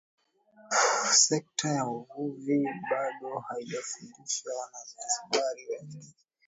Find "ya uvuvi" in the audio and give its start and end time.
1.77-2.57